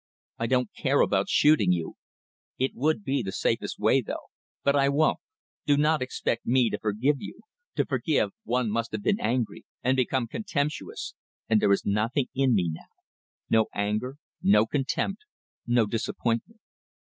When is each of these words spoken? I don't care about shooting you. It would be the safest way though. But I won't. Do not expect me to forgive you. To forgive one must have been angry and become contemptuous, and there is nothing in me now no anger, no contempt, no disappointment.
I 0.39 0.47
don't 0.47 0.73
care 0.75 1.01
about 1.01 1.29
shooting 1.29 1.71
you. 1.71 1.93
It 2.57 2.71
would 2.73 3.03
be 3.03 3.21
the 3.21 3.31
safest 3.31 3.77
way 3.77 4.01
though. 4.01 4.31
But 4.63 4.75
I 4.75 4.89
won't. 4.89 5.19
Do 5.67 5.77
not 5.77 6.01
expect 6.01 6.43
me 6.47 6.71
to 6.71 6.79
forgive 6.79 7.17
you. 7.19 7.41
To 7.75 7.85
forgive 7.85 8.31
one 8.43 8.71
must 8.71 8.93
have 8.93 9.03
been 9.03 9.19
angry 9.19 9.63
and 9.83 9.95
become 9.95 10.25
contemptuous, 10.25 11.13
and 11.47 11.61
there 11.61 11.71
is 11.71 11.85
nothing 11.85 12.29
in 12.33 12.55
me 12.55 12.67
now 12.73 12.89
no 13.47 13.67
anger, 13.75 14.15
no 14.41 14.65
contempt, 14.65 15.19
no 15.67 15.85
disappointment. 15.85 16.61